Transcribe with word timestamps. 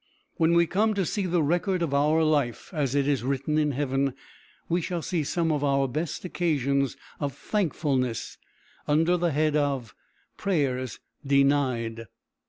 When 0.37 0.53
we 0.53 0.65
come 0.65 0.95
to 0.95 1.05
see 1.05 1.27
the 1.27 1.43
record 1.43 1.83
of 1.83 1.93
our 1.93 2.23
life 2.23 2.71
as 2.73 2.95
it 2.95 3.07
is 3.07 3.21
written 3.23 3.59
in 3.59 3.73
heaven, 3.73 4.15
we 4.67 4.81
shall 4.81 5.03
see 5.03 5.23
some 5.23 5.51
of 5.51 5.63
our 5.63 5.87
best 5.87 6.25
occasions 6.25 6.97
of 7.19 7.35
thankfulness 7.35 8.39
under 8.87 9.15
the 9.15 9.31
head 9.31 9.55
of 9.55 9.93
"prayers 10.37 10.99
denied." 11.23 12.07